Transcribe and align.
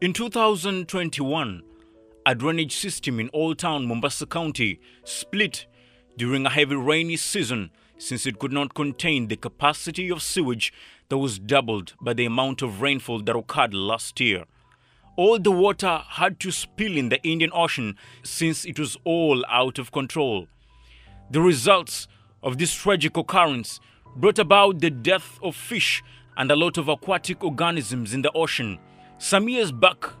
In 0.00 0.12
2021, 0.12 1.60
a 2.24 2.34
drainage 2.36 2.76
system 2.76 3.18
in 3.18 3.28
Old 3.32 3.58
Town, 3.58 3.84
Mombasa 3.84 4.26
County, 4.26 4.78
split 5.02 5.66
during 6.16 6.46
a 6.46 6.50
heavy 6.50 6.76
rainy 6.76 7.16
season 7.16 7.72
since 7.98 8.24
it 8.24 8.38
could 8.38 8.52
not 8.52 8.74
contain 8.74 9.26
the 9.26 9.34
capacity 9.34 10.08
of 10.08 10.22
sewage 10.22 10.72
that 11.08 11.18
was 11.18 11.40
doubled 11.40 11.94
by 12.00 12.14
the 12.14 12.26
amount 12.26 12.62
of 12.62 12.80
rainfall 12.80 13.22
that 13.22 13.34
occurred 13.34 13.74
last 13.74 14.20
year. 14.20 14.44
All 15.16 15.36
the 15.36 15.50
water 15.50 16.02
had 16.10 16.38
to 16.40 16.52
spill 16.52 16.96
in 16.96 17.08
the 17.08 17.20
Indian 17.24 17.50
Ocean 17.52 17.96
since 18.22 18.64
it 18.64 18.78
was 18.78 18.96
all 19.02 19.44
out 19.48 19.80
of 19.80 19.90
control. 19.90 20.46
The 21.32 21.40
results 21.40 22.06
of 22.40 22.58
this 22.58 22.72
tragic 22.72 23.16
occurrence 23.16 23.80
brought 24.14 24.38
about 24.38 24.78
the 24.78 24.90
death 24.90 25.40
of 25.42 25.56
fish 25.56 26.04
and 26.36 26.52
a 26.52 26.56
lot 26.56 26.78
of 26.78 26.86
aquatic 26.86 27.42
organisms 27.42 28.14
in 28.14 28.22
the 28.22 28.30
ocean. 28.30 28.78
Some 29.20 29.48
years 29.48 29.72
back, 29.72 30.12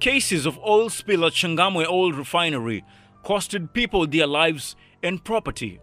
cases 0.00 0.46
of 0.46 0.58
oil 0.60 0.88
spill 0.88 1.26
at 1.26 1.34
Changamwe 1.34 1.86
Oil 1.86 2.12
Refinery 2.12 2.82
costed 3.22 3.74
people 3.74 4.06
their 4.06 4.26
lives 4.26 4.74
and 5.02 5.22
property. 5.22 5.80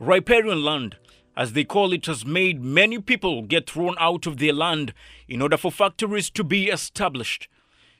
Riparian 0.00 0.64
land, 0.64 0.96
as 1.36 1.52
they 1.52 1.64
call 1.64 1.92
it, 1.92 2.06
has 2.06 2.24
made 2.24 2.64
many 2.64 2.98
people 2.98 3.42
get 3.42 3.68
thrown 3.68 3.94
out 4.00 4.26
of 4.26 4.38
their 4.38 4.54
land 4.54 4.94
in 5.28 5.42
order 5.42 5.58
for 5.58 5.70
factories 5.70 6.30
to 6.30 6.42
be 6.42 6.68
established. 6.68 7.46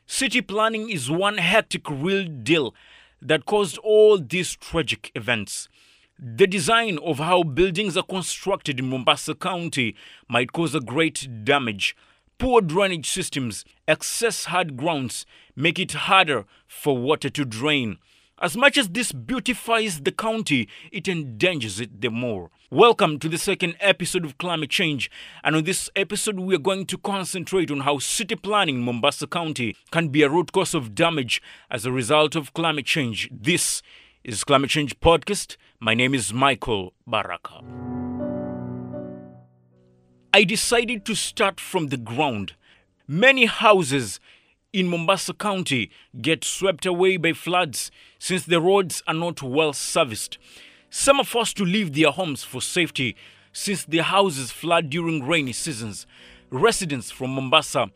City 0.06 0.40
planning 0.40 0.88
is 0.88 1.10
one 1.10 1.36
hectic 1.36 1.88
real 1.90 2.24
deal 2.24 2.74
that 3.20 3.44
caused 3.44 3.76
all 3.78 4.16
these 4.18 4.56
tragic 4.56 5.12
events. 5.14 5.68
The 6.18 6.46
design 6.46 6.98
of 7.04 7.18
how 7.18 7.42
buildings 7.42 7.94
are 7.94 8.02
constructed 8.02 8.78
in 8.80 8.88
Mombasa 8.88 9.34
County 9.34 9.94
might 10.30 10.52
cause 10.52 10.74
a 10.74 10.80
great 10.80 11.44
damage. 11.44 11.94
Poor 12.38 12.60
drainage 12.60 13.10
systems, 13.10 13.64
excess 13.88 14.44
hard 14.44 14.76
grounds 14.76 15.26
make 15.56 15.76
it 15.76 15.90
harder 15.90 16.44
for 16.68 16.96
water 16.96 17.28
to 17.28 17.44
drain. 17.44 17.98
As 18.40 18.56
much 18.56 18.78
as 18.78 18.90
this 18.90 19.10
beautifies 19.10 20.02
the 20.02 20.12
county, 20.12 20.68
it 20.92 21.08
endangers 21.08 21.80
it 21.80 22.00
the 22.00 22.10
more. 22.10 22.52
Welcome 22.70 23.18
to 23.18 23.28
the 23.28 23.38
second 23.38 23.74
episode 23.80 24.24
of 24.24 24.38
Climate 24.38 24.70
Change. 24.70 25.10
And 25.42 25.56
on 25.56 25.64
this 25.64 25.90
episode, 25.96 26.38
we 26.38 26.54
are 26.54 26.58
going 26.58 26.86
to 26.86 26.98
concentrate 26.98 27.72
on 27.72 27.80
how 27.80 27.98
city 27.98 28.36
planning 28.36 28.76
in 28.76 28.82
Mombasa 28.82 29.26
County 29.26 29.74
can 29.90 30.06
be 30.06 30.22
a 30.22 30.30
root 30.30 30.52
cause 30.52 30.74
of 30.74 30.94
damage 30.94 31.42
as 31.72 31.86
a 31.86 31.90
result 31.90 32.36
of 32.36 32.54
climate 32.54 32.86
change. 32.86 33.28
This 33.32 33.82
is 34.22 34.44
Climate 34.44 34.70
Change 34.70 35.00
Podcast. 35.00 35.56
My 35.80 35.94
name 35.94 36.14
is 36.14 36.32
Michael 36.32 36.92
Baraka. 37.04 37.64
I 40.38 40.44
decided 40.44 41.04
to 41.06 41.16
start 41.16 41.58
from 41.58 41.88
the 41.88 41.96
ground. 41.96 42.52
Many 43.08 43.46
houses 43.46 44.20
in 44.72 44.86
Mombasa 44.86 45.34
County 45.34 45.90
get 46.22 46.44
swept 46.44 46.86
away 46.86 47.16
by 47.16 47.32
floods 47.32 47.90
since 48.20 48.44
the 48.44 48.60
roads 48.60 49.02
are 49.08 49.14
not 49.14 49.42
well 49.42 49.72
serviced. 49.72 50.38
Some 50.90 51.18
are 51.18 51.24
forced 51.24 51.56
to 51.56 51.64
leave 51.64 51.92
their 51.92 52.12
homes 52.12 52.44
for 52.44 52.62
safety 52.62 53.16
since 53.52 53.84
their 53.84 54.04
houses 54.04 54.52
flood 54.52 54.90
during 54.90 55.26
rainy 55.26 55.52
seasons. 55.52 56.06
Residents 56.50 57.10
from 57.10 57.30
Mombasa 57.30 57.90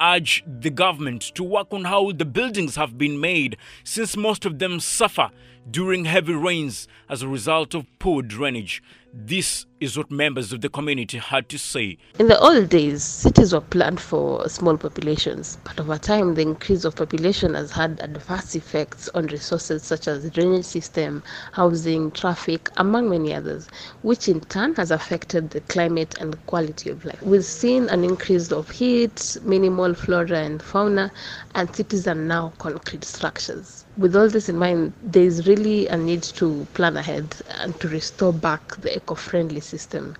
urge 0.00 0.44
the 0.46 0.70
government 0.70 1.22
to 1.34 1.42
work 1.42 1.66
on 1.72 1.82
how 1.82 2.12
the 2.12 2.24
buildings 2.24 2.76
have 2.76 2.96
been 2.96 3.18
made 3.20 3.56
since 3.82 4.16
most 4.16 4.46
of 4.46 4.60
them 4.60 4.78
suffer 4.78 5.32
during 5.70 6.04
heavy 6.04 6.34
rains 6.34 6.88
as 7.08 7.22
a 7.22 7.28
result 7.28 7.74
of 7.74 7.86
poor 7.98 8.22
drainage. 8.22 8.82
This 9.14 9.64
is 9.80 9.96
what 9.96 10.10
members 10.10 10.52
of 10.52 10.60
the 10.60 10.68
community 10.68 11.18
had 11.18 11.48
to 11.48 11.58
say. 11.58 11.96
In 12.18 12.28
the 12.28 12.38
old 12.38 12.68
days, 12.68 13.02
cities 13.02 13.54
were 13.54 13.62
planned 13.62 14.00
for 14.00 14.46
small 14.48 14.76
populations, 14.76 15.56
but 15.64 15.80
over 15.80 15.96
time, 15.96 16.34
the 16.34 16.42
increase 16.42 16.84
of 16.84 16.96
population 16.96 17.54
has 17.54 17.70
had 17.70 18.00
adverse 18.00 18.54
effects 18.54 19.08
on 19.14 19.26
resources 19.28 19.82
such 19.82 20.08
as 20.08 20.30
drainage 20.30 20.66
system, 20.66 21.22
housing, 21.52 22.10
traffic, 22.10 22.70
among 22.76 23.08
many 23.08 23.34
others, 23.34 23.68
which 24.02 24.28
in 24.28 24.40
turn 24.40 24.74
has 24.74 24.90
affected 24.90 25.50
the 25.50 25.60
climate 25.62 26.14
and 26.20 26.44
quality 26.46 26.90
of 26.90 27.04
life. 27.04 27.22
We've 27.22 27.44
seen 27.44 27.88
an 27.88 28.04
increase 28.04 28.52
of 28.52 28.70
heat, 28.70 29.38
minimal 29.42 29.94
flora 29.94 30.40
and 30.40 30.62
fauna, 30.62 31.10
and 31.54 31.74
cities 31.74 32.06
are 32.06 32.14
now 32.14 32.52
concrete 32.58 33.04
structures. 33.04 33.86
With 33.98 34.14
all 34.14 34.28
this 34.28 34.48
in 34.48 34.56
mind, 34.56 34.92
there 35.02 35.24
is 35.24 35.48
really 35.48 35.88
a 35.88 35.96
need 35.96 36.22
to 36.22 36.64
plan 36.74 36.96
ahead 36.96 37.34
and 37.58 37.78
to 37.80 37.88
restore 37.88 38.32
back 38.32 38.76
the 38.76 38.96
eco 38.96 39.16
friendly 39.16 39.58
system. 39.58 40.14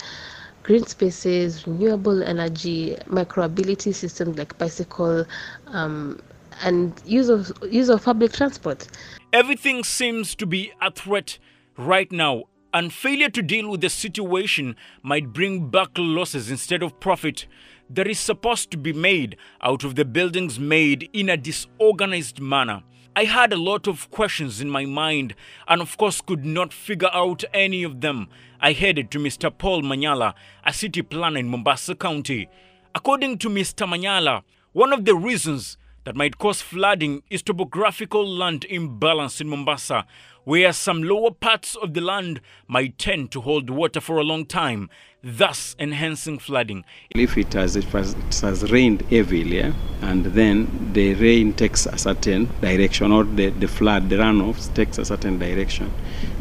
Green 0.64 0.84
spaces, 0.84 1.64
renewable 1.64 2.24
energy, 2.24 2.96
micromobility 3.06 3.94
systems 3.94 4.36
like 4.36 4.58
bicycle, 4.58 5.24
um, 5.68 6.20
and 6.64 7.00
use 7.06 7.28
of 7.28 7.52
use 7.70 7.88
of 7.88 8.02
public 8.02 8.32
transport. 8.32 8.88
Everything 9.32 9.84
seems 9.84 10.34
to 10.34 10.44
be 10.44 10.72
a 10.82 10.90
threat 10.90 11.38
right 11.76 12.10
now, 12.10 12.46
and 12.74 12.92
failure 12.92 13.30
to 13.30 13.42
deal 13.42 13.70
with 13.70 13.80
the 13.80 13.90
situation 13.90 14.74
might 15.04 15.32
bring 15.32 15.70
back 15.70 15.90
losses 15.96 16.50
instead 16.50 16.82
of 16.82 16.98
profit 16.98 17.46
that 17.88 18.08
is 18.08 18.18
supposed 18.18 18.72
to 18.72 18.76
be 18.76 18.92
made 18.92 19.36
out 19.62 19.84
of 19.84 19.94
the 19.94 20.04
buildings 20.04 20.58
made 20.58 21.08
in 21.12 21.28
a 21.28 21.36
disorganized 21.36 22.40
manner. 22.40 22.82
I 23.16 23.24
had 23.24 23.52
a 23.52 23.56
lot 23.56 23.88
of 23.88 24.10
questions 24.10 24.60
in 24.60 24.70
my 24.70 24.84
mind 24.84 25.34
and, 25.66 25.80
of 25.80 25.96
course, 25.96 26.20
could 26.20 26.44
not 26.44 26.72
figure 26.72 27.10
out 27.12 27.42
any 27.52 27.82
of 27.82 28.00
them. 28.00 28.28
I 28.60 28.72
headed 28.72 29.10
to 29.10 29.18
Mr. 29.18 29.56
Paul 29.56 29.82
Manyala, 29.82 30.34
a 30.64 30.72
city 30.72 31.02
planner 31.02 31.38
in 31.38 31.48
Mombasa 31.48 31.96
County. 31.96 32.48
According 32.94 33.38
to 33.38 33.48
Mr. 33.48 33.88
Manyala, 33.88 34.42
one 34.72 34.92
of 34.92 35.04
the 35.04 35.16
reasons 35.16 35.76
that 36.04 36.16
might 36.16 36.38
cause 36.38 36.62
flooding 36.62 37.22
is 37.28 37.42
topographical 37.42 38.26
land 38.26 38.64
imbalance 38.64 39.40
in 39.40 39.48
Mombasa, 39.48 40.06
where 40.48 40.72
some 40.72 41.02
lower 41.02 41.30
parts 41.30 41.76
of 41.76 41.92
the 41.92 42.00
land 42.00 42.40
might 42.66 42.96
tend 42.96 43.30
to 43.30 43.38
hold 43.38 43.68
water 43.68 44.00
for 44.00 44.16
a 44.16 44.22
long 44.22 44.46
time, 44.46 44.88
thus 45.22 45.76
enhancing 45.78 46.38
flooding. 46.38 46.82
If 47.10 47.36
it 47.36 47.52
has, 47.52 47.76
it 47.76 47.84
has, 47.84 48.72
rained 48.72 49.02
heavily, 49.02 49.60
and 50.00 50.24
then 50.24 50.90
the 50.94 51.12
rain 51.16 51.52
takes 51.52 51.84
a 51.84 51.98
certain 51.98 52.48
direction, 52.62 53.12
or 53.12 53.24
the, 53.24 53.50
the 53.50 53.68
flood, 53.68 54.08
the 54.08 54.16
runoff 54.16 54.72
takes 54.72 54.96
a 54.96 55.04
certain 55.04 55.38
direction, 55.38 55.92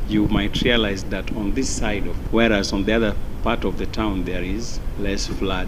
you 0.08 0.30
might 0.30 0.62
realize 0.62 1.04
that 1.04 1.30
on 1.36 1.54
this 1.54 1.70
side 1.70 2.08
of, 2.08 2.16
whereas 2.32 2.72
on 2.72 2.86
the 2.86 2.94
other 2.94 3.14
part 3.44 3.66
of 3.66 3.78
the 3.78 3.88
town 3.88 4.24
there 4.24 4.42
is 4.42 4.80
less 5.00 5.28
flood. 5.28 5.68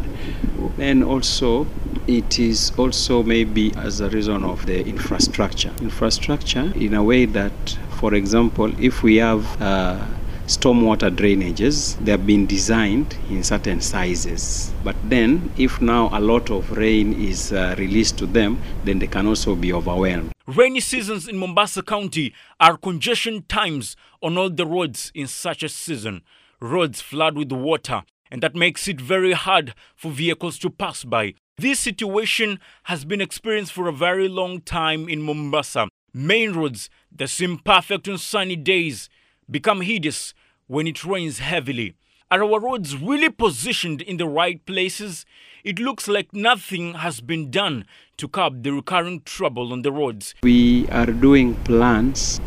Then 0.78 1.04
also, 1.04 1.68
it 2.08 2.40
is 2.40 2.72
also 2.78 3.22
maybe 3.22 3.74
as 3.76 4.00
a 4.00 4.10
reason 4.10 4.46
of 4.46 4.66
the 4.66 4.86
infrastructure. 4.88 5.74
Infrastructure, 5.82 6.72
in 6.76 6.94
a 6.94 7.04
way 7.04 7.26
that, 7.26 7.78
for 8.00 8.14
example, 8.14 8.72
if 8.82 9.04
we 9.04 9.18
have 9.18 9.62
uh, 9.62 10.00
stormwater 10.48 11.14
drainages, 11.14 11.98
they 12.04 12.12
have 12.12 12.26
been 12.26 12.46
designed 12.46 13.18
in 13.30 13.44
certain 13.44 13.82
sizes. 13.82 14.72
But 14.86 14.96
then, 15.04 15.52
if 15.58 15.82
now 15.82 16.10
a 16.14 16.20
lot 16.22 16.50
of 16.50 16.72
rain 16.72 17.14
is 17.22 17.52
uh, 17.52 17.76
released 17.78 18.18
to 18.20 18.26
them, 18.26 18.62
then 18.86 19.00
they 19.00 19.08
can 19.08 19.28
also 19.28 19.54
be 19.54 19.74
overwhelmed. 19.74 20.32
Rainy 20.48 20.80
seasons 20.80 21.28
in 21.28 21.38
Mombasa 21.38 21.84
County 21.84 22.34
are 22.60 22.78
congestion 22.78 23.44
times 23.50 23.98
on 24.24 24.38
all 24.38 24.50
the 24.50 24.66
roads 24.66 25.12
in 25.14 25.28
such 25.28 25.62
a 25.62 25.70
season. 25.70 26.22
Roads 26.62 27.02
flood 27.02 27.38
with 27.38 27.52
water, 27.52 28.04
and 28.31 28.42
that 28.42 28.56
makes 28.56 28.88
it 28.88 29.02
very 29.02 29.34
hard 29.34 29.76
for 29.96 30.10
vehicles 30.10 30.58
to 30.60 30.70
pass 30.70 31.04
by. 31.04 31.34
This 31.58 31.80
situation 31.81 32.60
has 32.84 33.04
been 33.04 33.20
experienced 33.20 33.74
for 33.74 33.90
a 33.90 33.94
very 33.94 34.30
long 34.30 34.62
time 34.62 35.10
in 35.10 35.22
Mombasa. 35.22 35.90
Main 36.19 36.52
roads 36.52 36.90
that 37.16 37.30
seem 37.30 37.59
perfect 37.59 38.09
on 38.09 38.18
sunny 38.18 38.57
days 38.57 39.09
become 39.50 39.80
hideous 39.80 40.34
when 40.68 40.85
it 40.85 41.06
rains 41.06 41.40
heavily. 41.40 41.96
Are 42.30 42.44
our 42.44 42.59
roads 42.59 42.97
really 42.97 43.30
positioned 43.30 44.02
in 44.02 44.18
the 44.18 44.28
right 44.28 44.63
places? 44.66 45.25
It 45.63 45.80
looks 45.80 46.10
like 46.10 46.33
nothing 46.33 46.95
has 46.95 47.21
been 47.21 47.50
done 47.50 47.86
to 48.18 48.27
curb 48.27 48.63
the 48.63 48.74
recurring 48.74 49.21
trouble 49.21 49.71
on 49.71 49.81
the 49.81 49.94
roads. 49.94 50.36
We 50.44 50.89
are 50.89 51.06
doing 51.06 51.56
plans 51.63 52.42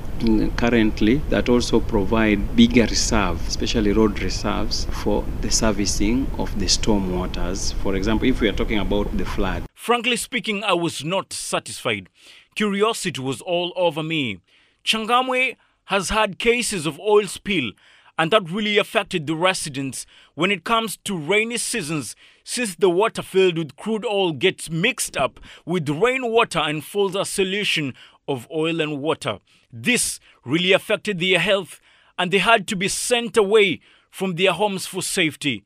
currently 0.59 1.23
that 1.31 1.49
also 1.49 1.81
provide 1.81 2.55
bigger 2.55 2.83
reserves, 2.83 3.49
especially 3.49 3.93
road 3.93 4.21
reserves, 4.21 4.85
for 5.03 5.25
the 5.41 5.51
servicing 5.51 6.31
of 6.37 6.57
the 6.61 6.69
storm 6.69 7.17
waters. 7.19 7.73
For 7.83 7.97
example, 7.97 8.29
if 8.29 8.43
we 8.43 8.51
are 8.51 8.53
talking 8.53 8.81
about 8.81 9.17
the 9.17 9.25
flood. 9.25 9.65
Frankly 9.75 10.17
speaking, 10.17 10.63
I 10.63 10.75
was 10.75 11.03
not 11.05 11.33
satisfied. 11.33 12.11
Curiosity 12.55 13.21
was 13.21 13.41
all 13.41 13.73
over 13.77 14.03
me. 14.03 14.41
Changamwe 14.85 15.57
has 15.87 16.11
had 16.11 16.39
cases 16.39 16.87
of 16.87 16.99
oil 17.01 17.27
spill 17.27 17.73
and 18.19 18.31
that 18.31 18.51
really 18.51 18.79
affected 18.79 19.27
the 19.27 19.35
residents 19.35 20.07
when 20.35 20.51
it 20.51 20.65
comes 20.65 20.97
to 20.99 21.17
rainy 21.17 21.57
seasons 21.57 22.15
since 22.45 22.75
the 22.75 22.91
water 22.91 23.23
filled 23.23 23.57
with 23.57 23.77
crude 23.77 24.05
oil 24.05 24.33
gets 24.33 24.71
mixed 24.71 25.17
up 25.17 25.41
with 25.65 25.89
rainwater 25.89 26.59
and 26.59 26.85
forms 26.85 27.15
a 27.15 27.25
solution 27.25 27.95
of 28.29 28.47
oil 28.55 28.81
and 28.81 29.01
water. 29.01 29.39
This 29.73 30.21
really 30.45 30.73
affected 30.73 31.19
their 31.19 31.39
health 31.39 31.81
and 32.19 32.31
they 32.31 32.39
had 32.39 32.69
to 32.69 32.77
be 32.77 32.89
sent 32.89 33.37
away 33.37 33.81
from 34.11 34.35
their 34.35 34.53
homes 34.53 34.87
for 34.87 35.03
safety. 35.03 35.65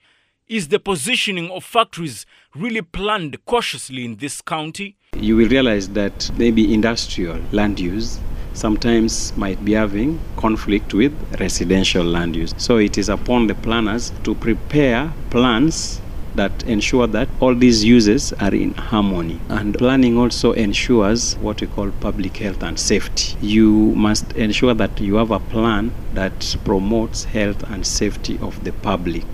Is 0.49 0.69
the 0.69 0.79
positioning 0.79 1.51
of 1.51 1.65
factories 1.65 2.25
really 2.55 2.81
planned 2.81 3.45
cautiously 3.47 4.05
in 4.05 4.15
this 4.15 4.41
county? 4.41 4.95
You 5.17 5.35
will 5.35 5.49
realize 5.49 5.89
that 5.89 6.31
maybe 6.39 6.73
industrial 6.73 7.41
land 7.51 7.81
use 7.81 8.21
sometimes 8.53 9.37
might 9.37 9.65
be 9.65 9.73
having 9.73 10.21
conflict 10.37 10.95
with 10.95 11.13
residential 11.41 12.05
land 12.05 12.37
use. 12.37 12.55
So 12.59 12.77
it 12.77 12.97
is 12.97 13.09
upon 13.09 13.49
the 13.49 13.57
planners 13.57 14.13
to 14.23 14.37
prepare 14.37 15.13
plans 15.31 16.01
that 16.37 16.63
ensure 16.63 17.09
that 17.09 17.29
all 17.41 17.57
these 17.57 17.83
uses 17.83 18.33
are 18.35 18.55
in 18.55 18.73
harmony. 18.75 19.41
And 19.49 19.77
planning 19.77 20.17
also 20.17 20.53
ensures 20.53 21.35
what 21.39 21.61
we 21.61 21.67
call 21.67 21.91
public 21.99 22.37
health 22.37 22.63
and 22.63 22.79
safety. 22.79 23.37
You 23.41 23.73
must 23.97 24.31
ensure 24.35 24.75
that 24.75 25.01
you 25.01 25.17
have 25.17 25.33
a 25.33 25.41
plan 25.41 25.91
that 26.15 26.57
promotes 26.65 27.25
health 27.25 27.65
and 27.69 27.85
safety 27.85 28.39
of 28.41 28.63
the 28.63 28.71
public 28.71 29.27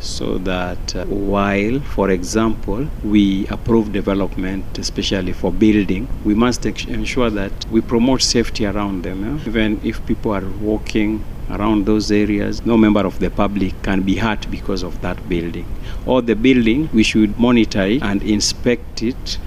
so 0.00 0.38
that 0.38 0.96
uh, 0.96 1.04
while, 1.06 1.80
for 1.80 2.10
example, 2.10 2.86
we 3.04 3.46
approve 3.48 3.92
development, 3.92 4.78
especially 4.78 5.32
for 5.32 5.52
building, 5.52 6.08
we 6.24 6.34
must 6.34 6.64
ensure 6.66 7.30
that 7.30 7.52
we 7.70 7.80
promote 7.80 8.22
safety 8.22 8.66
around 8.66 9.02
them. 9.02 9.24
yeah? 9.24 9.48
Even 9.48 9.80
if 9.84 10.04
people 10.06 10.32
are 10.32 10.48
walking 10.60 11.24
around 11.50 11.86
those 11.86 12.10
areas, 12.10 12.64
no 12.66 12.76
member 12.76 13.06
of 13.06 13.18
the 13.20 13.30
public 13.30 13.80
can 13.82 14.02
be 14.02 14.16
hurt 14.16 14.50
because 14.50 14.82
of 14.82 15.00
that 15.00 15.28
building. 15.28 15.66
Or 16.04 16.22
the 16.22 16.34
building, 16.34 16.88
we 16.92 17.02
should 17.02 17.38
monitor 17.38 17.82
it 17.82 18.02
and 18.02 18.22
inspect 18.22 19.02
it 19.02 19.38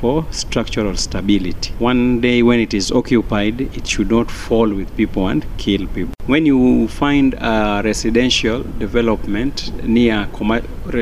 for 0.00 0.26
structural 0.30 0.96
stability. 0.96 1.72
One 1.78 2.20
day 2.20 2.42
when 2.42 2.60
it 2.60 2.74
is 2.74 2.92
occupied, 2.92 3.60
it 3.60 3.86
should 3.86 4.10
not 4.10 4.30
fall 4.30 4.68
with 4.68 4.94
people 4.96 5.28
and 5.28 5.44
kill 5.58 5.86
people. 5.88 6.14
When 6.26 6.44
you 6.44 6.88
find 6.88 7.34
a 7.34 7.82
residential 7.84 8.62
development 8.78 9.72
near 9.84 10.28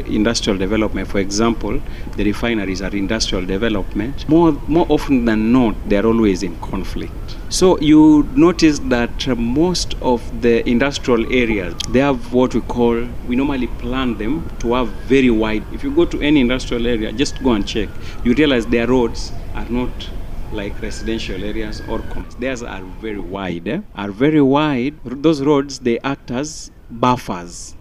industrial 0.06 0.58
development, 0.58 1.08
for 1.08 1.19
example, 1.19 1.81
the 2.17 2.25
refineries 2.25 2.82
are 2.82 2.94
industrial 2.94 3.46
development, 3.46 4.29
more, 4.29 4.52
more 4.69 4.87
often 4.88 5.25
than 5.25 5.50
not, 5.52 5.75
they 5.88 5.96
are 5.96 6.06
always 6.06 6.43
in 6.43 6.55
conflict. 6.61 7.37
So 7.55 7.79
you 7.79 8.29
notice 8.35 8.81
that 8.91 9.29
most 9.39 9.95
of 10.03 10.21
the 10.43 10.69
industrial 10.69 11.33
areas, 11.33 11.73
they 11.91 12.01
have 12.01 12.33
what 12.33 12.53
we 12.53 12.61
call, 12.62 13.06
we 13.29 13.37
normally 13.37 13.69
plan 13.69 14.19
them 14.19 14.51
to 14.59 14.75
have 14.75 14.89
very 15.06 15.31
wide. 15.31 15.62
If 15.73 15.85
you 15.85 15.93
go 15.93 16.05
to 16.05 16.21
any 16.21 16.41
industrial 16.41 16.85
area, 16.85 17.12
just 17.12 17.41
go 17.45 17.53
and 17.53 17.65
check. 17.65 17.89
You 18.25 18.35
realize 18.35 18.67
their 18.67 18.89
roads 18.89 19.31
are 19.55 19.69
not 19.69 20.11
like 20.51 20.83
residential 20.83 21.45
areas 21.45 21.81
or 21.89 22.01
commerce. 22.01 22.35
Theirs 22.35 22.65
are 22.65 22.83
very 23.01 23.21
wide. 23.21 23.69
eh? 23.69 23.83
Are 23.95 24.11
very 24.11 24.43
wide. 24.43 24.97
Those 25.05 25.41
roads 25.41 25.79
they 25.79 26.01
act 26.01 26.33
as 26.33 26.73
buffers 26.91 27.77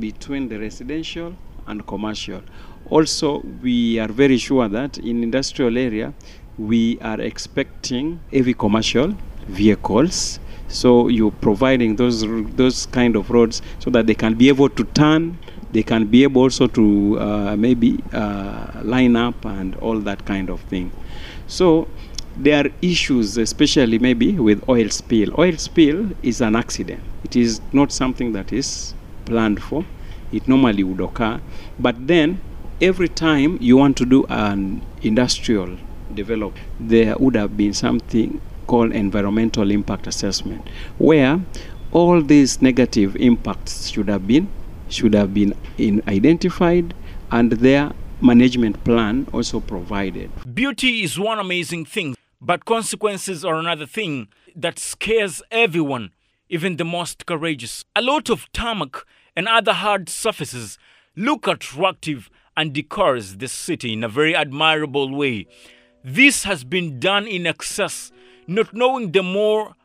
between 0.00 0.48
the 0.48 0.58
residential 0.58 1.36
and 1.68 1.86
commercial. 1.86 2.42
Also, 2.90 3.38
we 3.62 4.00
are 4.00 4.08
very 4.08 4.36
sure 4.36 4.68
that 4.68 4.98
in 4.98 5.22
industrial 5.22 5.78
area 5.78 6.12
we 6.66 6.98
are 7.00 7.20
expecting 7.20 8.20
heavy 8.32 8.54
commercial 8.54 9.14
vehicles. 9.48 10.38
So 10.68 11.08
you're 11.08 11.30
providing 11.30 11.96
those 11.96 12.24
those 12.56 12.86
kind 12.86 13.16
of 13.16 13.30
roads 13.30 13.60
so 13.78 13.90
that 13.90 14.06
they 14.06 14.14
can 14.14 14.34
be 14.34 14.48
able 14.48 14.70
to 14.70 14.84
turn, 14.84 15.38
they 15.72 15.82
can 15.82 16.06
be 16.06 16.22
able 16.22 16.42
also 16.42 16.66
to 16.68 17.18
uh, 17.20 17.56
maybe 17.56 18.02
uh, 18.12 18.80
line 18.82 19.16
up 19.16 19.44
and 19.44 19.74
all 19.76 19.98
that 20.00 20.24
kind 20.24 20.48
of 20.48 20.60
thing. 20.62 20.90
So 21.46 21.88
there 22.36 22.64
are 22.64 22.70
issues, 22.80 23.36
especially 23.36 23.98
maybe 23.98 24.38
with 24.38 24.66
oil 24.68 24.88
spill. 24.88 25.38
Oil 25.38 25.56
spill 25.56 26.10
is 26.22 26.40
an 26.40 26.56
accident. 26.56 27.02
It 27.24 27.36
is 27.36 27.60
not 27.72 27.92
something 27.92 28.32
that 28.32 28.52
is 28.52 28.94
planned 29.26 29.62
for. 29.62 29.84
It 30.32 30.48
normally 30.48 30.84
would 30.84 31.00
occur. 31.00 31.40
But 31.78 32.06
then, 32.06 32.40
every 32.80 33.08
time 33.08 33.58
you 33.60 33.76
want 33.76 33.98
to 33.98 34.06
do 34.06 34.24
an 34.30 34.80
industrial 35.02 35.76
develop, 36.14 36.56
there 36.78 37.16
would 37.18 37.34
have 37.34 37.56
been 37.56 37.72
something 37.74 38.40
called 38.66 38.92
environmental 38.92 39.70
impact 39.70 40.06
assessment, 40.06 40.66
where 40.98 41.40
all 41.90 42.22
these 42.22 42.62
negative 42.62 43.16
impacts 43.16 43.88
should 43.88 44.08
have 44.08 44.26
been 44.26 44.48
should 44.88 45.14
have 45.14 45.32
been 45.32 45.54
identified 46.06 46.94
and 47.30 47.52
their 47.52 47.92
management 48.20 48.84
plan 48.84 49.26
also 49.32 49.58
provided. 49.58 50.30
Beauty 50.54 51.02
is 51.02 51.18
one 51.18 51.38
amazing 51.38 51.84
thing, 51.86 52.14
but 52.40 52.64
consequences 52.64 53.44
are 53.44 53.56
another 53.56 53.86
thing 53.86 54.28
that 54.54 54.78
scares 54.78 55.42
everyone, 55.50 56.10
even 56.48 56.76
the 56.76 56.84
most 56.84 57.24
courageous. 57.26 57.84
A 57.96 58.02
lot 58.02 58.28
of 58.28 58.52
tarmac 58.52 59.04
and 59.34 59.48
other 59.48 59.72
hard 59.72 60.08
surfaces 60.08 60.78
look 61.16 61.46
attractive 61.46 62.30
and 62.56 62.74
decors 62.74 63.38
the 63.38 63.48
city 63.48 63.94
in 63.94 64.04
a 64.04 64.08
very 64.08 64.36
admirable 64.36 65.14
way. 65.14 65.46
This 66.04 66.42
has 66.42 66.64
been 66.64 66.98
done 66.98 67.28
in 67.28 67.46
excess, 67.46 68.10
not 68.48 68.74
knowing 68.74 69.12
the 69.12 69.22
more 69.22 69.76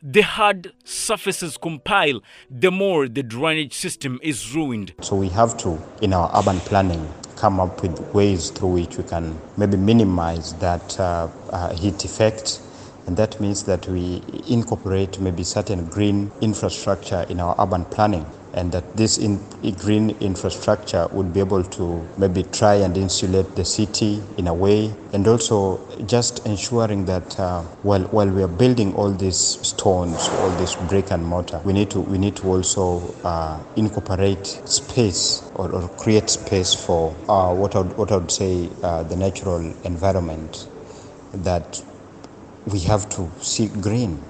the 0.00 0.20
hard 0.20 0.72
surfaces 0.84 1.56
compile, 1.56 2.20
the 2.48 2.70
more 2.70 3.08
the 3.08 3.24
drainage 3.24 3.72
system 3.72 4.20
is 4.22 4.54
ruined. 4.54 4.94
So 5.00 5.16
we 5.16 5.28
have 5.30 5.56
to, 5.58 5.82
in 6.00 6.12
our 6.12 6.30
urban 6.32 6.60
planning, 6.60 7.12
come 7.34 7.58
up 7.58 7.82
with 7.82 7.98
ways 8.14 8.50
through 8.50 8.68
which 8.68 8.98
we 8.98 9.02
can 9.02 9.36
maybe 9.56 9.76
minimize 9.76 10.52
that 10.54 11.00
uh, 11.00 11.28
uh, 11.50 11.74
heat 11.74 12.04
effect. 12.04 12.60
And 13.06 13.16
that 13.16 13.38
means 13.40 13.64
that 13.64 13.86
we 13.86 14.22
incorporate 14.48 15.20
maybe 15.20 15.44
certain 15.44 15.86
green 15.86 16.32
infrastructure 16.40 17.26
in 17.28 17.38
our 17.40 17.54
urban 17.58 17.84
planning. 17.84 18.24
And 18.54 18.70
that 18.70 18.96
this 18.96 19.18
in, 19.18 19.40
green 19.78 20.10
infrastructure 20.20 21.08
would 21.10 21.34
be 21.34 21.40
able 21.40 21.64
to 21.64 22.06
maybe 22.16 22.44
try 22.44 22.76
and 22.76 22.96
insulate 22.96 23.56
the 23.56 23.64
city 23.64 24.22
in 24.38 24.46
a 24.46 24.54
way, 24.54 24.94
and 25.12 25.26
also 25.26 25.80
just 26.06 26.46
ensuring 26.46 27.04
that 27.06 27.36
uh, 27.40 27.62
while 27.82 28.04
while 28.04 28.30
we 28.30 28.44
are 28.44 28.54
building 28.62 28.94
all 28.94 29.10
these 29.10 29.36
stones, 29.36 30.28
all 30.28 30.50
this 30.50 30.76
brick 30.88 31.10
and 31.10 31.26
mortar, 31.26 31.60
we 31.64 31.72
need 31.72 31.90
to 31.90 32.00
we 32.00 32.16
need 32.16 32.36
to 32.36 32.46
also 32.46 33.02
uh, 33.24 33.58
incorporate 33.74 34.46
space 34.46 35.42
or, 35.56 35.72
or 35.72 35.88
create 35.98 36.30
space 36.30 36.74
for 36.74 37.10
uh, 37.28 37.52
what 37.52 37.74
I 37.74 37.80
would, 37.80 37.98
what 37.98 38.12
I 38.12 38.18
would 38.18 38.30
say 38.30 38.68
uh, 38.84 39.02
the 39.02 39.16
natural 39.16 39.74
environment 39.82 40.68
that 41.32 41.82
we 42.66 42.78
have 42.80 43.08
to 43.10 43.30
see 43.40 43.68
green, 43.68 44.22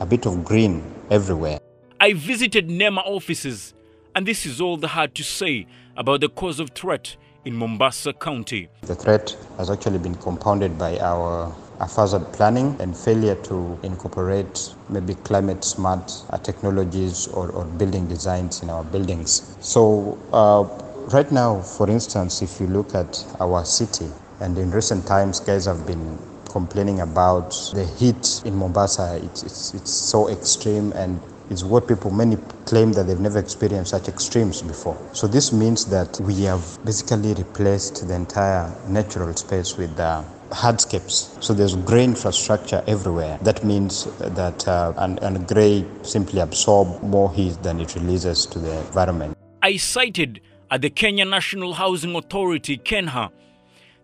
a 0.00 0.06
bit 0.06 0.26
of 0.26 0.44
green 0.44 0.82
everywhere. 1.10 1.58
I 2.00 2.12
visited 2.12 2.68
NEMA 2.68 3.02
offices, 3.04 3.74
and 4.14 4.26
this 4.26 4.46
is 4.46 4.60
all 4.60 4.76
they 4.76 4.88
had 4.88 5.14
to 5.16 5.24
say 5.24 5.66
about 5.96 6.20
the 6.20 6.28
cause 6.28 6.60
of 6.60 6.70
threat 6.70 7.16
in 7.44 7.54
Mombasa 7.54 8.12
County. 8.12 8.68
The 8.82 8.94
threat 8.94 9.36
has 9.56 9.70
actually 9.70 9.98
been 9.98 10.16
compounded 10.16 10.76
by 10.78 10.98
our 10.98 11.54
haphazard 11.78 12.32
planning 12.32 12.76
and 12.80 12.96
failure 12.96 13.36
to 13.36 13.78
incorporate 13.84 14.74
maybe 14.88 15.14
climate 15.14 15.64
smart 15.64 16.12
technologies 16.42 17.28
or, 17.28 17.50
or 17.50 17.64
building 17.64 18.08
designs 18.08 18.62
in 18.62 18.70
our 18.70 18.82
buildings. 18.84 19.56
So, 19.60 20.18
uh, 20.32 20.64
right 21.12 21.30
now, 21.30 21.60
for 21.60 21.88
instance, 21.88 22.42
if 22.42 22.60
you 22.60 22.66
look 22.66 22.94
at 22.96 23.24
our 23.40 23.64
city, 23.64 24.10
and 24.40 24.58
in 24.58 24.70
recent 24.70 25.06
times, 25.06 25.40
guys 25.40 25.64
have 25.64 25.86
been 25.86 26.18
complaining 26.48 27.00
about 27.00 27.50
the 27.74 27.84
heat 27.98 28.42
in 28.44 28.54
Mombasa. 28.56 29.20
It's, 29.22 29.42
it's, 29.42 29.74
it's 29.74 29.92
so 29.92 30.28
extreme 30.28 30.92
and 30.92 31.20
it's 31.50 31.64
what 31.64 31.88
people 31.88 32.10
many 32.10 32.36
claim 32.66 32.92
that 32.92 33.04
they've 33.04 33.20
never 33.20 33.38
experienced 33.38 33.90
such 33.90 34.08
extremes 34.08 34.60
before. 34.62 34.96
So 35.12 35.26
this 35.26 35.52
means 35.52 35.86
that 35.86 36.20
we 36.20 36.42
have 36.42 36.78
basically 36.84 37.34
replaced 37.34 38.06
the 38.06 38.14
entire 38.14 38.74
natural 38.86 39.34
space 39.34 39.76
with 39.76 39.98
uh, 39.98 40.22
hardscapes. 40.50 41.42
So 41.42 41.54
there's 41.54 41.74
grey 41.76 42.04
infrastructure 42.04 42.82
everywhere. 42.86 43.38
That 43.42 43.64
means 43.64 44.04
that 44.18 44.66
uh, 44.68 44.92
and, 44.98 45.18
and 45.22 45.46
grey 45.46 45.84
simply 46.02 46.40
absorb 46.40 47.02
more 47.02 47.32
heat 47.32 47.62
than 47.62 47.80
it 47.80 47.94
releases 47.94 48.46
to 48.46 48.58
the 48.58 48.78
environment. 48.80 49.36
I 49.62 49.76
cited 49.76 50.40
at 50.70 50.82
the 50.82 50.90
Kenya 50.90 51.24
National 51.24 51.72
Housing 51.74 52.14
Authority, 52.14 52.76
KENHA. 52.76 53.30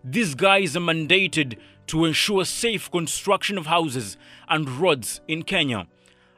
These 0.03 0.35
guys 0.35 0.75
are 0.75 0.81
mandated 0.81 1.57
to 1.87 2.05
ensure 2.05 2.45
safe 2.45 2.89
construction 2.91 3.57
of 3.57 3.65
houses 3.67 4.17
and 4.47 4.69
roads 4.69 5.21
in 5.27 5.43
Kenya. 5.43 5.87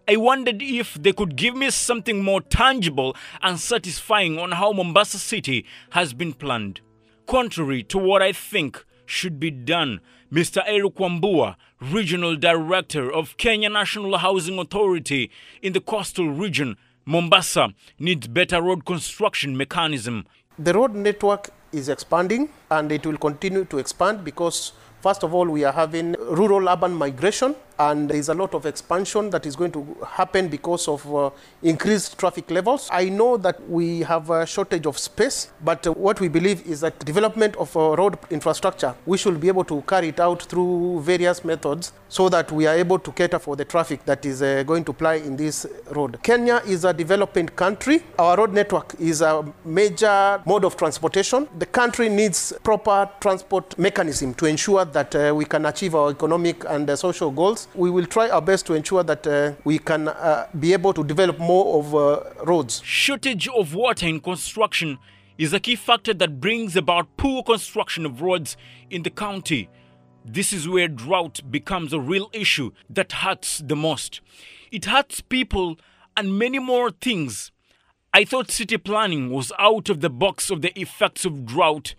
I 0.07 0.15
wondered 0.15 0.61
if 0.61 0.93
they 0.93 1.11
could 1.11 1.35
give 1.35 1.55
me 1.55 1.69
something 1.69 2.23
more 2.23 2.39
tangible 2.41 3.15
and 3.41 3.59
satisfying 3.59 4.39
on 4.39 4.53
how 4.53 4.71
Mombasa 4.71 5.19
City 5.19 5.65
has 5.91 6.13
been 6.13 6.33
planned. 6.33 6.79
Contrary 7.27 7.83
to 7.83 7.97
what 7.97 8.21
I 8.21 8.31
think 8.31 8.85
should 9.05 9.37
be 9.37 9.51
done, 9.51 9.99
Mr. 10.31 10.61
Eric 10.65 10.95
Wambua, 10.95 11.55
Regional 11.81 12.35
Director 12.35 13.11
of 13.11 13.35
Kenya 13.37 13.69
National 13.69 14.17
Housing 14.17 14.59
Authority 14.59 15.29
in 15.61 15.73
the 15.73 15.81
coastal 15.81 16.29
region, 16.29 16.77
Mombasa, 17.05 17.73
needs 17.99 18.27
better 18.27 18.61
road 18.61 18.85
construction 18.85 19.55
mechanism. 19.57 20.25
The 20.59 20.73
road 20.73 20.95
network 20.95 21.49
is 21.71 21.89
expanding 21.89 22.49
and 22.71 22.91
it 22.91 23.05
will 23.05 23.17
continue 23.17 23.65
to 23.65 23.77
expand 23.77 24.23
because, 24.23 24.73
first 25.01 25.23
of 25.23 25.33
all, 25.33 25.47
we 25.47 25.63
are 25.63 25.73
having 25.73 26.13
rural 26.19 26.67
urban 26.69 26.93
migration 26.93 27.55
and 27.79 28.09
there 28.09 28.17
is 28.17 28.29
a 28.29 28.33
lot 28.33 28.53
of 28.53 28.65
expansion 28.65 29.29
that 29.29 29.45
is 29.45 29.55
going 29.55 29.71
to 29.71 29.97
happen 30.07 30.47
because 30.47 30.87
of 30.87 31.15
uh, 31.15 31.29
increased 31.61 32.17
traffic 32.17 32.49
levels. 32.51 32.89
I 32.91 33.09
know 33.09 33.37
that 33.37 33.69
we 33.69 34.01
have 34.01 34.29
a 34.29 34.45
shortage 34.45 34.85
of 34.85 34.97
space, 34.97 35.51
but 35.63 35.85
uh, 35.85 35.93
what 35.93 36.19
we 36.19 36.27
believe 36.27 36.65
is 36.67 36.81
that 36.81 36.97
development 36.99 37.55
of 37.57 37.75
uh, 37.75 37.95
road 37.95 38.17
infrastructure, 38.29 38.95
we 39.05 39.17
should 39.17 39.39
be 39.39 39.47
able 39.47 39.63
to 39.65 39.81
carry 39.81 40.09
it 40.09 40.19
out 40.19 40.43
through 40.43 41.01
various 41.01 41.43
methods 41.43 41.93
so 42.09 42.29
that 42.29 42.51
we 42.51 42.65
are 42.65 42.75
able 42.75 42.99
to 42.99 43.11
cater 43.11 43.39
for 43.39 43.55
the 43.55 43.65
traffic 43.65 44.03
that 44.05 44.25
is 44.25 44.41
uh, 44.41 44.63
going 44.63 44.83
to 44.83 44.93
ply 44.93 45.15
in 45.15 45.35
this 45.35 45.65
road. 45.91 46.17
Kenya 46.23 46.61
is 46.65 46.85
a 46.85 46.93
developing 46.93 47.47
country. 47.47 48.03
Our 48.17 48.37
road 48.37 48.53
network 48.53 48.95
is 48.99 49.21
a 49.21 49.45
major 49.65 50.41
mode 50.45 50.65
of 50.65 50.77
transportation. 50.77 51.47
The 51.57 51.65
country 51.65 52.09
needs 52.09 52.53
proper 52.63 53.09
transport 53.19 53.77
mechanism 53.77 54.33
to 54.35 54.45
ensure 54.45 54.85
that 54.85 55.15
uh, 55.15 55.33
we 55.35 55.45
can 55.45 55.65
achieve 55.65 55.95
our 55.95 56.11
economic 56.11 56.63
and 56.67 56.89
uh, 56.89 56.95
social 56.95 57.31
goals. 57.31 57.66
We 57.75 57.89
will 57.91 58.05
try 58.05 58.29
our 58.29 58.41
best 58.41 58.65
to 58.67 58.73
ensure 58.73 59.03
that 59.03 59.27
uh, 59.27 59.53
we 59.63 59.77
can 59.77 60.07
uh, 60.07 60.47
be 60.59 60.73
able 60.73 60.93
to 60.93 61.03
develop 61.03 61.37
more 61.37 61.79
of 61.79 61.95
uh, 61.95 62.43
roads. 62.43 62.81
Shortage 62.83 63.47
of 63.49 63.75
water 63.75 64.07
in 64.07 64.19
construction 64.19 64.97
is 65.37 65.53
a 65.53 65.59
key 65.59 65.75
factor 65.75 66.13
that 66.15 66.39
brings 66.39 66.75
about 66.75 67.15
poor 67.17 67.43
construction 67.43 68.05
of 68.05 68.21
roads 68.21 68.57
in 68.89 69.03
the 69.03 69.09
county. 69.09 69.69
This 70.25 70.51
is 70.51 70.67
where 70.67 70.87
drought 70.87 71.41
becomes 71.49 71.93
a 71.93 71.99
real 71.99 72.29
issue 72.33 72.71
that 72.89 73.11
hurts 73.11 73.59
the 73.59 73.75
most. 73.75 74.21
It 74.71 74.85
hurts 74.85 75.21
people 75.21 75.77
and 76.15 76.37
many 76.37 76.59
more 76.59 76.91
things. 76.91 77.51
I 78.13 78.25
thought 78.25 78.49
city 78.49 78.77
planning 78.77 79.29
was 79.29 79.51
out 79.59 79.89
of 79.89 80.01
the 80.01 80.09
box 80.09 80.49
of 80.49 80.61
the 80.61 80.77
effects 80.79 81.23
of 81.25 81.45
drought, 81.45 81.93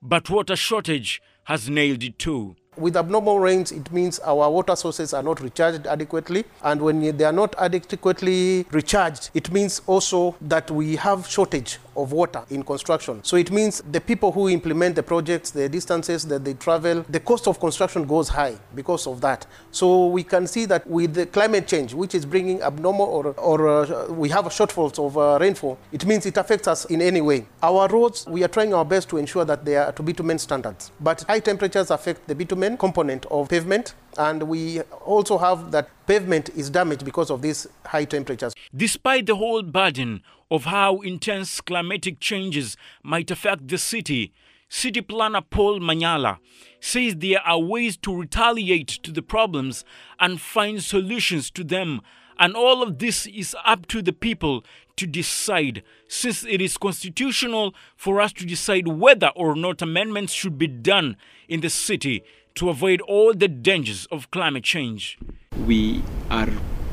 but 0.00 0.30
water 0.30 0.54
shortage 0.54 1.20
has 1.44 1.68
nailed 1.68 2.04
it 2.04 2.18
too. 2.18 2.54
With 2.78 2.96
abnormal 2.96 3.40
rains, 3.40 3.72
it 3.72 3.90
means 3.92 4.20
our 4.20 4.48
water 4.48 4.76
sources 4.76 5.12
are 5.12 5.22
not 5.22 5.40
recharged 5.40 5.84
adequately. 5.88 6.44
And 6.62 6.80
when 6.80 7.16
they 7.16 7.24
are 7.24 7.32
not 7.32 7.56
adequately 7.58 8.66
recharged, 8.70 9.30
it 9.34 9.50
means 9.52 9.82
also 9.88 10.36
that 10.40 10.70
we 10.70 10.94
have 10.94 11.26
shortage 11.26 11.78
of 11.98 12.12
water 12.12 12.42
in 12.50 12.62
construction. 12.62 13.22
So 13.24 13.36
it 13.36 13.50
means 13.50 13.82
the 13.90 14.00
people 14.00 14.32
who 14.32 14.48
implement 14.48 14.94
the 14.94 15.02
projects, 15.02 15.50
the 15.50 15.68
distances 15.68 16.24
that 16.26 16.44
they 16.44 16.54
travel, 16.54 17.04
the 17.08 17.20
cost 17.20 17.46
of 17.48 17.60
construction 17.60 18.06
goes 18.06 18.28
high 18.28 18.56
because 18.74 19.06
of 19.06 19.20
that. 19.20 19.46
So 19.70 20.06
we 20.06 20.22
can 20.22 20.46
see 20.46 20.64
that 20.66 20.86
with 20.86 21.14
the 21.14 21.26
climate 21.26 21.66
change, 21.66 21.94
which 21.94 22.14
is 22.14 22.24
bringing 22.24 22.62
abnormal 22.62 23.06
or, 23.06 23.26
or 23.38 23.68
uh, 23.68 24.12
we 24.12 24.28
have 24.30 24.44
shortfalls 24.46 25.04
of 25.04 25.18
uh, 25.18 25.38
rainfall, 25.40 25.78
it 25.92 26.06
means 26.06 26.24
it 26.26 26.36
affects 26.36 26.68
us 26.68 26.84
in 26.86 27.02
any 27.02 27.20
way. 27.20 27.46
Our 27.62 27.88
roads, 27.88 28.26
we 28.26 28.44
are 28.44 28.48
trying 28.48 28.72
our 28.72 28.84
best 28.84 29.08
to 29.10 29.16
ensure 29.18 29.44
that 29.44 29.64
they 29.64 29.76
are 29.76 29.92
to 29.92 30.02
bitumen 30.02 30.38
standards. 30.38 30.92
But 31.00 31.22
high 31.22 31.40
temperatures 31.40 31.90
affect 31.90 32.26
the 32.28 32.34
bitumen 32.34 32.76
component 32.76 33.26
of 33.26 33.48
pavement 33.48 33.94
and 34.16 34.42
we 34.42 34.80
also 35.04 35.38
have 35.38 35.70
that 35.70 35.88
pavement 36.06 36.50
is 36.50 36.70
damaged 36.70 37.04
because 37.04 37.30
of 37.30 37.42
these 37.42 37.66
high 37.84 38.04
temperatures. 38.04 38.52
Despite 38.76 39.26
the 39.26 39.36
whole 39.36 39.62
burden 39.62 40.22
of 40.50 40.64
how 40.64 40.98
intense 41.00 41.60
climatic 41.60 42.20
changes 42.20 42.76
might 43.02 43.30
affect 43.30 43.68
the 43.68 43.78
city, 43.78 44.32
City 44.70 45.00
planner 45.00 45.40
Paul 45.40 45.80
Manyala 45.80 46.38
says 46.78 47.16
there 47.16 47.40
are 47.40 47.58
ways 47.58 47.96
to 47.98 48.14
retaliate 48.14 48.88
to 49.02 49.10
the 49.10 49.22
problems 49.22 49.82
and 50.20 50.40
find 50.40 50.82
solutions 50.82 51.50
to 51.52 51.64
them. 51.64 52.02
And 52.38 52.54
all 52.54 52.82
of 52.82 52.98
this 52.98 53.26
is 53.26 53.56
up 53.64 53.86
to 53.88 54.02
the 54.02 54.12
people 54.12 54.64
to 54.96 55.06
decide, 55.06 55.82
since 56.06 56.44
it 56.44 56.60
is 56.60 56.76
constitutional 56.76 57.74
for 57.96 58.20
us 58.20 58.32
to 58.34 58.44
decide 58.44 58.88
whether 58.88 59.28
or 59.34 59.56
not 59.56 59.80
amendments 59.80 60.34
should 60.34 60.58
be 60.58 60.66
done 60.66 61.16
in 61.48 61.62
the 61.62 61.70
city 61.70 62.22
to 62.56 62.68
avoid 62.68 63.00
all 63.02 63.32
the 63.32 63.48
dangers 63.48 64.06
of 64.10 64.30
climate 64.30 64.64
change. 64.64 65.18
We 65.66 66.02
are 66.30 66.50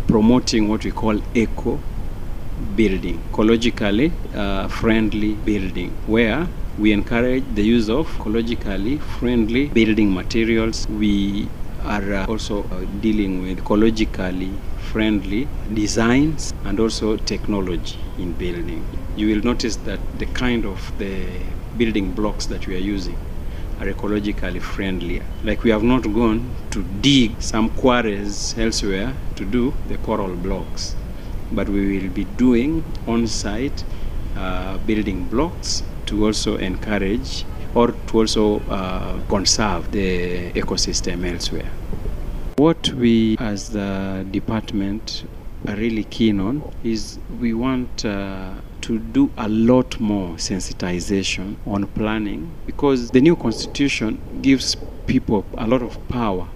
promoting 0.07 0.69
what 0.69 0.85
we 0.85 0.91
call 0.91 1.21
eco 1.35 1.79
building, 2.75 3.19
ecologically 3.31 4.11
uh, 4.35 4.67
friendly 4.67 5.33
building, 5.33 5.91
where 6.07 6.47
we 6.77 6.91
encourage 6.91 7.43
the 7.55 7.63
use 7.63 7.89
of 7.89 8.07
ecologically 8.17 8.99
friendly 9.19 9.67
building 9.69 10.13
materials. 10.13 10.87
We 10.89 11.47
are 11.83 12.13
uh, 12.13 12.25
also 12.27 12.63
uh, 12.63 12.85
dealing 13.01 13.41
with 13.41 13.59
ecologically 13.63 14.53
friendly 14.91 15.47
designs 15.73 16.53
and 16.63 16.79
also 16.79 17.17
technology 17.17 17.97
in 18.17 18.33
building. 18.33 18.85
You 19.15 19.27
will 19.27 19.43
notice 19.43 19.75
that 19.77 19.99
the 20.19 20.25
kind 20.27 20.65
of 20.65 20.97
the 20.97 21.25
building 21.77 22.11
blocks 22.11 22.45
that 22.47 22.67
we 22.67 22.75
are 22.75 22.85
using 22.95 23.17
are 23.79 23.87
ecologically 23.87 24.61
friendlier. 24.61 25.23
Like 25.43 25.63
we 25.63 25.69
have 25.71 25.83
not 25.83 26.03
gone 26.13 26.49
to 26.71 26.83
dig 27.01 27.41
some 27.41 27.69
quarries 27.71 28.57
elsewhere 28.57 29.13
to 29.35 29.45
do 29.45 29.73
the 29.87 29.97
coral 29.97 30.35
blocks, 30.35 30.95
but 31.51 31.69
we 31.69 31.99
will 31.99 32.09
be 32.09 32.23
doing 32.37 32.83
on-site 33.07 33.83
uh, 34.37 34.77
building 34.79 35.23
blocks 35.25 35.83
to 36.05 36.25
also 36.25 36.57
encourage 36.57 37.45
or 37.73 37.91
to 38.07 38.19
also 38.19 38.59
uh, 38.69 39.19
conserve 39.27 39.91
the 39.91 40.51
ecosystem 40.53 41.25
elsewhere. 41.25 41.69
What 42.57 42.89
we 42.93 43.37
as 43.39 43.69
the 43.69 44.25
department 44.31 45.25
are 45.67 45.75
really 45.75 46.05
keen 46.05 46.39
on 46.39 46.71
is 46.83 47.19
we 47.39 47.53
want 47.53 48.05
uh, 48.05 48.53
to 48.81 48.99
do 48.99 49.31
a 49.37 49.49
lot 49.49 49.99
more 49.99 50.35
sensitization 50.35 51.55
on 51.65 51.87
planning 51.87 52.51
because 52.65 53.09
the 53.11 53.19
new 53.19 53.35
constitution 53.35 54.21
gives 54.41 54.75
people 55.07 55.45
a 55.57 55.67
lot 55.67 55.81
of 55.81 56.07
power 56.07 56.47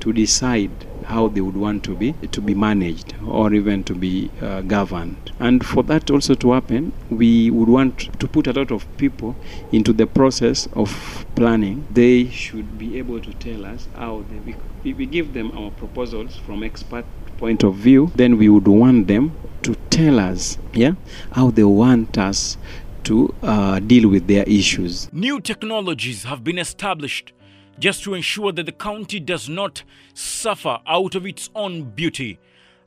to 0.00 0.12
decide 0.12 0.70
how 1.04 1.28
they 1.28 1.40
would 1.40 1.56
want 1.56 1.84
to 1.84 1.94
be 1.94 2.12
to 2.32 2.40
be 2.40 2.54
managed 2.54 3.14
or 3.26 3.52
even 3.54 3.84
to 3.84 3.94
be 3.94 4.30
uh, 4.40 4.62
governed. 4.62 5.32
And 5.38 5.64
for 5.64 5.82
that 5.84 6.10
also 6.10 6.34
to 6.34 6.52
happen 6.52 6.92
we 7.10 7.50
would 7.50 7.68
want 7.68 8.18
to 8.20 8.28
put 8.28 8.46
a 8.46 8.52
lot 8.52 8.70
of 8.70 8.84
people 8.96 9.36
into 9.72 9.92
the 9.92 10.06
process 10.06 10.68
of 10.74 11.24
planning. 11.36 11.86
They 11.90 12.28
should 12.28 12.78
be 12.78 12.98
able 12.98 13.20
to 13.20 13.32
tell 13.34 13.64
us 13.66 13.88
how 13.96 14.24
they 14.30 14.54
we, 14.82 14.92
we 14.94 15.06
give 15.06 15.32
them 15.34 15.56
our 15.56 15.70
proposals 15.70 16.36
from 16.36 16.62
expert 16.62 17.04
point 17.38 17.64
of 17.64 17.74
view. 17.74 18.12
Then 18.14 18.38
we 18.38 18.48
would 18.48 18.68
want 18.68 19.06
them 19.08 19.32
to 19.62 19.74
tell 19.90 20.18
us 20.18 20.58
yeah 20.72 20.92
how 21.32 21.50
they 21.50 21.64
want 21.64 22.18
us 22.18 22.56
to 23.04 23.34
uh, 23.42 23.80
deal 23.80 24.08
with 24.08 24.26
their 24.26 24.44
issues. 24.44 25.12
New 25.12 25.40
technologies 25.40 26.24
have 26.24 26.42
been 26.42 26.58
established 26.58 27.32
just 27.78 28.02
to 28.04 28.14
ensure 28.14 28.52
that 28.52 28.66
the 28.66 28.72
county 28.72 29.20
does 29.20 29.48
not 29.48 29.82
suffer 30.14 30.78
out 30.86 31.14
of 31.14 31.26
its 31.26 31.50
own 31.54 31.84
beauty. 31.90 32.38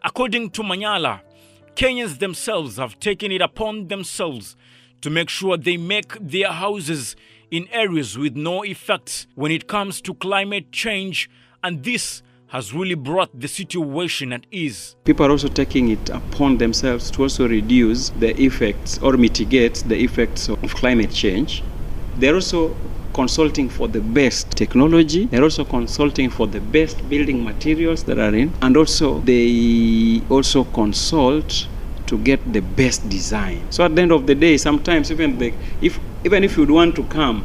According 0.04 0.52
to 0.52 0.64
Manyala, 0.64 1.22
Kenyans 1.76 2.20
themselves 2.20 2.78
have 2.78 3.00
taken 3.00 3.32
it 3.32 3.42
upon 3.42 3.88
themselves 3.88 4.56
to 5.02 5.10
make 5.10 5.30
sure 5.30 5.58
they 5.58 5.78
make 5.78 6.18
their 6.20 6.52
houses 6.52 7.16
in 7.52 7.68
areas 7.72 8.18
with 8.18 8.36
no 8.36 8.64
effects 8.64 9.28
when 9.36 9.52
it 9.52 9.68
comes 9.68 10.02
to 10.02 10.14
climate 10.16 10.72
change, 10.72 11.30
and 11.64 11.84
this 11.84 12.24
has 12.48 12.74
really 12.74 12.96
brought 12.96 13.38
the 13.40 13.48
situation 13.48 14.32
at 14.32 14.46
ease. 14.52 14.96
people 15.04 15.26
are 15.26 15.32
also 15.32 15.50
taking 15.50 15.90
it 15.90 16.10
upon 16.10 16.58
themselves 16.58 17.12
to 17.12 17.22
also 17.24 17.48
reduce 17.48 18.10
the 18.20 18.34
effects 18.42 18.98
or 19.00 19.18
mitigate 19.18 19.84
the 19.88 19.98
effects 20.02 20.48
of 20.48 20.74
climate 20.74 21.12
change 21.12 21.62
they're 22.18 22.36
also 22.36 22.74
consulting 23.22 23.68
for 23.78 23.88
the 23.88 24.02
best 24.20 24.52
technology. 24.52 25.26
They're 25.26 25.48
also 25.50 25.66
consulting 25.66 26.30
for 26.30 26.46
the 26.56 26.62
best 26.78 26.98
building 27.10 27.44
materials 27.44 28.04
that 28.04 28.20
are 28.20 28.36
in. 28.44 28.54
And 28.62 28.78
also 28.78 29.20
they 29.32 30.22
also 30.30 30.64
consult 30.82 31.68
to 32.10 32.18
get 32.30 32.40
the 32.54 32.62
best 32.82 33.10
design. 33.10 33.60
So 33.72 33.84
at 33.86 33.96
the 33.96 34.02
end 34.04 34.12
of 34.12 34.28
the 34.28 34.36
day 34.36 34.56
sometimes 34.58 35.12
even 35.12 35.38
the 35.42 35.50
if 35.82 36.00
even 36.28 36.44
if 36.44 36.58
you'd 36.58 36.76
want 36.80 36.96
to 37.00 37.04
come 37.20 37.38